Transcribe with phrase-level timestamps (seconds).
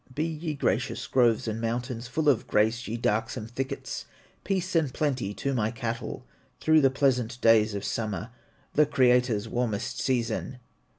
[0.15, 4.05] Be ye gracious, groves and mountains, Full of grace, ye darksome thickets,
[4.43, 6.25] Peace and plenty to my cattle,
[6.59, 8.31] Through the pleasant days of summer,
[8.73, 10.57] The Creator's warmest season.